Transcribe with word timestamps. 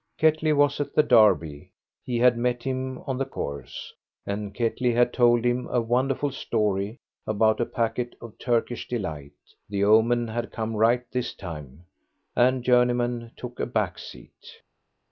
Ketley 0.17 0.51
was 0.51 0.81
at 0.81 0.95
the 0.95 1.03
Derby; 1.03 1.69
he 2.03 2.17
had 2.17 2.35
met 2.35 2.63
him 2.63 3.03
on 3.05 3.19
the 3.19 3.25
course, 3.25 3.93
and 4.25 4.51
Ketley 4.51 4.93
had 4.93 5.13
told 5.13 5.45
him 5.45 5.67
a 5.67 5.79
wonderful 5.79 6.31
story 6.31 6.97
about 7.27 7.59
a 7.61 7.67
packet 7.67 8.15
of 8.19 8.35
Turkish 8.39 8.87
Delight. 8.87 9.33
The 9.69 9.83
omen 9.83 10.27
had 10.27 10.51
come 10.51 10.75
right 10.75 11.03
this 11.11 11.35
time, 11.35 11.85
and 12.35 12.63
Journeyman 12.63 13.29
took 13.37 13.59
a 13.59 13.67
back 13.67 13.99
seat. 13.99 14.61